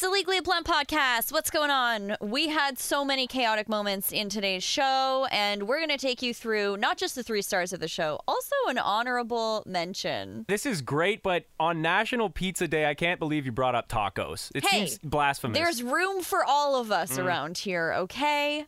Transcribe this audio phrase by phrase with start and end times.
[0.00, 1.30] It's the Legally Blunt podcast.
[1.30, 2.16] What's going on?
[2.22, 6.32] We had so many chaotic moments in today's show, and we're going to take you
[6.32, 10.46] through not just the three stars of the show, also an honorable mention.
[10.48, 14.50] This is great, but on National Pizza Day, I can't believe you brought up tacos.
[14.54, 15.58] It Hey, seems blasphemous.
[15.58, 17.26] There's room for all of us Mm.
[17.26, 18.64] around here, okay?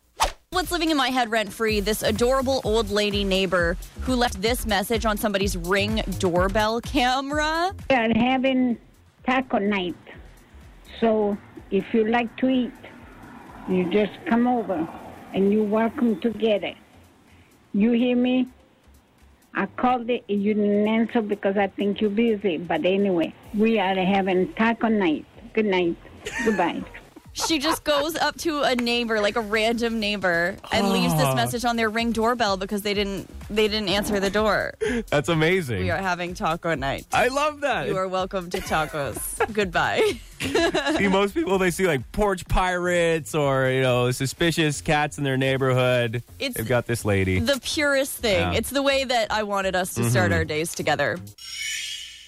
[0.50, 1.80] What's living in my head rent free?
[1.80, 7.74] This adorable old lady neighbor who left this message on somebody's ring doorbell camera.
[7.88, 8.76] We are having
[9.24, 9.94] taco night.
[11.02, 11.36] So
[11.72, 12.72] if you like to eat,
[13.68, 14.88] you just come over
[15.34, 16.76] and you're welcome to get it.
[17.72, 18.48] You hear me?
[19.54, 22.56] I called it, you didn't answer because I think you're busy.
[22.56, 25.26] But anyway, we are having taco night.
[25.54, 25.96] Good night.
[26.44, 26.84] Goodbye.
[27.34, 31.34] She just goes up to a neighbor, like a random neighbor, and leaves this ah.
[31.34, 34.74] message on their ring doorbell because they didn't they didn't answer the door.
[35.08, 35.80] That's amazing.
[35.80, 37.06] We are having taco night.
[37.12, 37.88] I love that.
[37.88, 39.52] You are welcome to tacos.
[39.52, 40.20] Goodbye.
[40.98, 45.36] see, most people they see like porch pirates or you know suspicious cats in their
[45.36, 46.16] neighborhood.
[46.38, 47.38] It's- They've got this lady.
[47.38, 48.52] The purest thing.
[48.52, 48.52] Yeah.
[48.52, 50.38] It's the way that I wanted us to start mm-hmm.
[50.38, 51.18] our days together.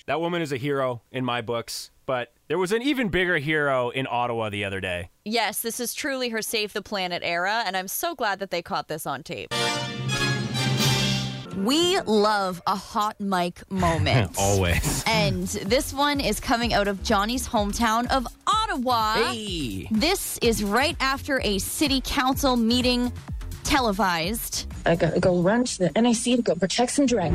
[0.07, 3.91] that woman is a hero in my books, but there was an even bigger hero
[3.91, 5.11] in Ottawa the other day.
[5.25, 8.63] Yes, this is truly her Save the Planet era, and I'm so glad that they
[8.63, 9.53] caught this on tape.
[11.57, 14.35] We love a hot mic moment.
[14.39, 15.05] Always.
[15.07, 19.15] And this one is coming out of Johnny's hometown of Ottawa.
[19.33, 19.89] Hey.
[19.91, 23.13] This is right after a city council meeting
[23.63, 24.67] televised.
[24.85, 27.33] I gotta go run to the NAC to go protect some drag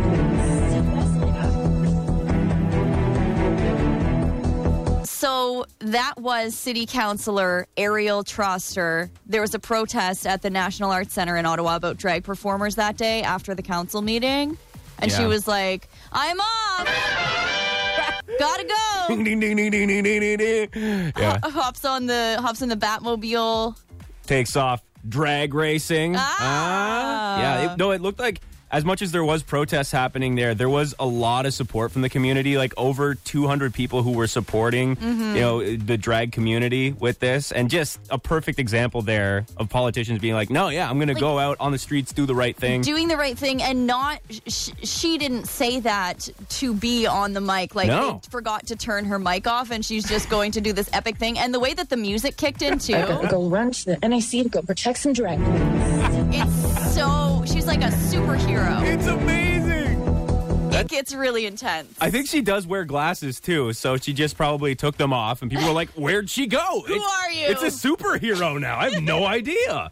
[5.20, 9.10] So that was City Councilor Ariel Troster.
[9.26, 12.96] There was a protest at the National Arts Center in Ottawa about drag performers that
[12.96, 14.58] day after the council meeting.
[15.00, 16.88] And she was like, I'm off.
[18.40, 19.16] Gotta go.
[19.26, 21.12] Ding, ding, ding, ding, ding, ding, ding.
[21.18, 21.40] Yeah.
[21.44, 23.76] hops on the hops in the Batmobile.
[24.26, 26.16] takes off drag racing.
[26.18, 27.40] Ah.
[27.42, 27.74] yeah.
[27.74, 28.40] It, no, it looked like
[28.72, 32.02] as much as there was protests happening there, there was a lot of support from
[32.02, 32.58] the community.
[32.58, 35.36] Like over 200 people who were supporting, Mm-hmm.
[35.36, 40.20] you know, the drag community with this, and just a perfect example there of politicians
[40.20, 42.56] being like, "No, yeah, I'm going to go out on the streets, do the right
[42.56, 47.34] thing." Doing the right thing and not, sh- she didn't say that to be on
[47.34, 47.76] the mic.
[47.76, 48.20] Like, No.
[48.24, 51.18] they forgot to turn her mic off and she's just going to do this epic
[51.18, 51.38] thing.
[51.40, 52.96] And the way that the music kicked in, too.
[52.96, 56.36] I gotta go run to the NAC to go protect some drag queens.
[56.36, 57.29] It's so she's
[57.70, 58.82] like a superhero.
[58.84, 60.00] it's amazing.
[60.74, 61.96] It gets really intense.
[62.02, 65.52] I think she does wear glasses too, so she just probably took them off, and
[65.52, 66.82] people were like, "Where'd she go?
[66.88, 68.80] Who are you?" It's a superhero now.
[68.80, 69.92] I have no idea."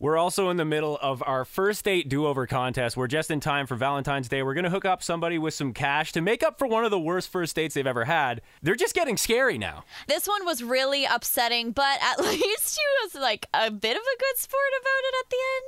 [0.00, 2.96] We're also in the middle of our first date do-over contest.
[2.96, 4.44] We're just in time for Valentine's Day.
[4.44, 6.92] We're going to hook up somebody with some cash to make up for one of
[6.92, 8.40] the worst first dates they've ever had.
[8.62, 9.82] They're just getting scary now.
[10.06, 14.18] This one was really upsetting, but at least she was like a bit of a
[14.20, 15.67] good sport about it at the end.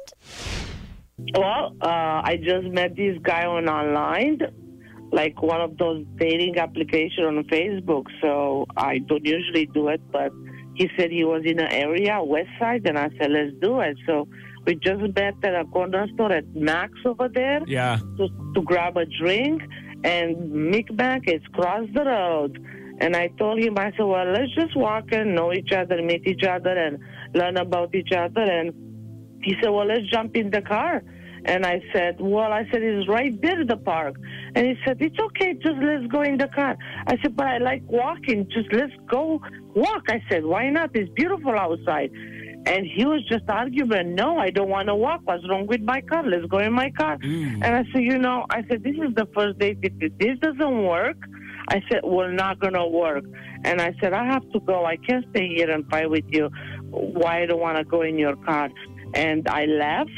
[1.36, 4.38] Well, uh, I just met this guy on online,
[5.12, 8.06] like one of those dating applications on Facebook.
[8.20, 10.32] So I don't usually do it, but
[10.75, 13.97] he said he was in an area, West Side, and I said, let's do it.
[14.06, 14.28] So
[14.66, 17.98] we just met at a corner store at Mac's over there Yeah.
[18.19, 19.62] to, to grab a drink,
[20.04, 20.37] and
[20.72, 22.58] Mick Mac is across the road.
[23.02, 26.26] And I told him, I said, well, let's just walk and know each other, meet
[26.26, 26.98] each other, and
[27.34, 28.42] learn about each other.
[28.42, 28.75] And
[29.42, 31.02] he said, well, let's jump in the car.
[31.46, 34.16] And I said, well, I said, it's right there, the park.
[34.54, 36.76] And he said, it's okay, just let's go in the car.
[37.06, 39.40] I said, but I like walking, just let's go
[39.74, 40.04] walk.
[40.08, 40.90] I said, why not?
[40.94, 42.10] It's beautiful outside.
[42.66, 45.22] And he was just arguing, no, I don't want to walk.
[45.24, 46.22] What's wrong with my car?
[46.22, 47.16] Let's go in my car.
[47.16, 47.54] Mm.
[47.64, 49.78] And I said, you know, I said, this is the first date.
[49.80, 51.16] If this doesn't work,
[51.68, 53.24] I said, we're not going to work.
[53.64, 54.84] And I said, I have to go.
[54.84, 56.50] I can't stay here and fight with you.
[56.90, 58.68] Why I don't want to go in your car?
[59.15, 60.10] And I left.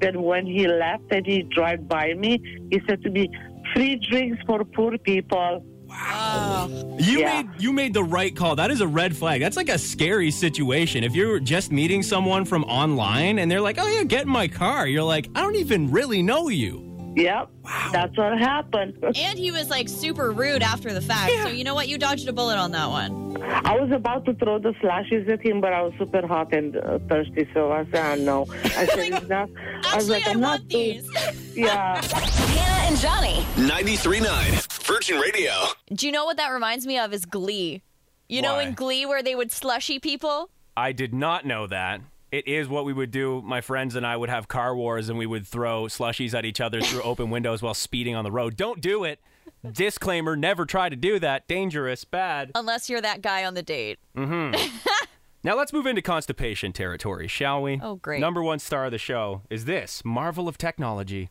[0.00, 2.38] Then when he left and he drove by me,
[2.70, 3.28] he said to me,
[3.74, 5.64] free drinks for poor people.
[5.88, 6.68] Wow.
[6.98, 7.42] You Yeah.
[7.42, 8.56] made you made the right call.
[8.56, 9.40] That is a red flag.
[9.40, 11.02] That's like a scary situation.
[11.02, 14.48] If you're just meeting someone from online and they're like, "Oh yeah, get in my
[14.48, 17.48] car," you're like, "I don't even really know you." Yep.
[17.92, 18.94] That's what happened.
[19.16, 21.32] And he was like super rude after the fact.
[21.42, 21.88] So you know what?
[21.88, 23.26] You dodged a bullet on that one.
[23.42, 26.76] I was about to throw the slashes at him, but I was super hot and
[26.76, 28.46] uh, thirsty, so I said, "Ah, no.
[28.64, 29.48] I said, it's not.
[29.84, 31.54] I was like, I I'm want not doing- these.
[31.56, 32.00] Yeah.
[32.04, 33.44] Hannah and Johnny.
[33.56, 35.52] 93.9 Virgin Radio.
[35.92, 37.12] Do you know what that reminds me of?
[37.12, 37.82] Is Glee.
[38.28, 40.50] You know, in Glee where they would slushy people.
[40.76, 42.00] I did not know that.
[42.30, 43.40] It is what we would do.
[43.42, 46.60] My friends and I would have car wars and we would throw slushies at each
[46.60, 48.56] other through open windows while speeding on the road.
[48.56, 49.20] Don't do it.
[49.72, 51.48] Disclaimer: Never try to do that.
[51.48, 52.04] Dangerous.
[52.04, 52.52] Bad.
[52.54, 53.98] Unless you're that guy on the date.
[54.16, 54.54] Mm-hmm.
[55.42, 57.80] now let's move into constipation territory, shall we?
[57.82, 58.20] Oh, great.
[58.20, 61.30] Number one star of the show is this marvel of technology.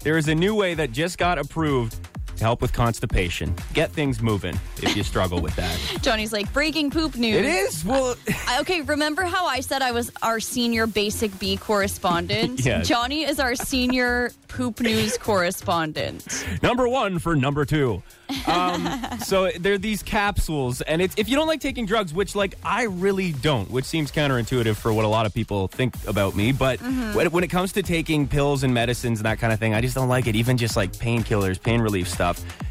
[0.00, 1.96] There is a new way that just got approved
[2.44, 3.54] help with constipation.
[3.74, 5.78] Get things moving if you struggle with that.
[6.02, 7.36] Johnny's like, breaking poop news.
[7.36, 7.84] It is.
[7.84, 8.16] Well,
[8.48, 12.60] I- Okay, remember how I said I was our senior basic B correspondent?
[12.66, 12.88] Yes.
[12.88, 16.44] Johnny is our senior poop news correspondent.
[16.62, 18.02] number one for number two.
[18.46, 18.88] Um,
[19.24, 22.84] so they're these capsules, and it's if you don't like taking drugs, which like I
[22.84, 26.50] really don't, which seems counterintuitive for what a lot of people think about me.
[26.50, 29.74] But when, when it comes to taking pills and medicines and that kind of thing,
[29.74, 30.34] I just don't like it.
[30.34, 32.25] Even just like painkillers, pain relief stuff.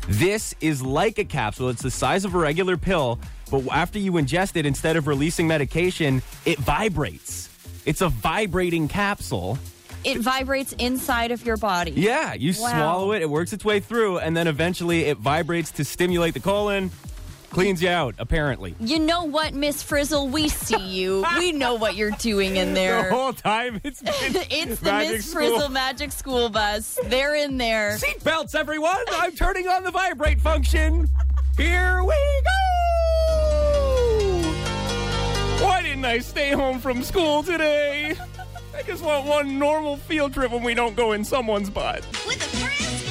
[0.07, 1.69] This is like a capsule.
[1.69, 3.19] It's the size of a regular pill,
[3.49, 7.49] but after you ingest it, instead of releasing medication, it vibrates.
[7.85, 9.57] It's a vibrating capsule.
[10.03, 11.91] It vibrates inside of your body.
[11.91, 12.69] Yeah, you Wow.
[12.69, 16.39] swallow it, it works its way through, and then eventually it vibrates to stimulate the
[16.39, 16.91] colon,
[17.55, 18.75] cleans you out, apparently.
[18.79, 20.27] You know what, Miss Frizzle?
[20.27, 21.25] We see you.
[21.39, 23.03] We know what you're doing in there.
[23.09, 24.13] The whole time it's been
[24.51, 25.39] It's the Magic Miss School.
[25.49, 26.99] Frizzle Magic School Bus.
[27.05, 27.97] They're in there.
[27.97, 29.03] Seatbelts, everyone!
[29.11, 31.09] I'm turning on the vibrate function.
[31.57, 32.13] Here we
[32.43, 32.51] go!
[35.65, 38.13] Why didn't I stay home from school today?
[38.77, 42.05] I just want one normal field trip when we don't go in someone's butt.
[42.27, 43.04] With a friend?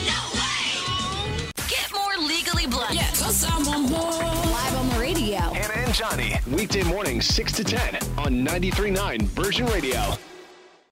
[3.25, 3.91] Blunt.
[3.91, 5.39] Live on the radio.
[5.39, 6.37] Hannah and Johnny.
[6.51, 10.17] Weekday mornings 6 to 10 on 93.9 Virgin Radio.